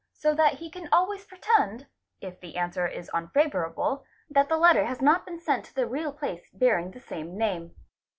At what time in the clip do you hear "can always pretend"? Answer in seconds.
0.67-1.85